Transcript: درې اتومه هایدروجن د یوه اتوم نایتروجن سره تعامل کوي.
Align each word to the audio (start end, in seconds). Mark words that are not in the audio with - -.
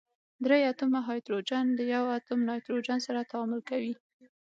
درې 0.45 0.57
اتومه 0.71 0.99
هایدروجن 1.07 1.65
د 1.73 1.79
یوه 1.93 2.09
اتوم 2.17 2.39
نایتروجن 2.49 2.99
سره 3.07 3.27
تعامل 3.31 3.59
کوي. 3.69 3.93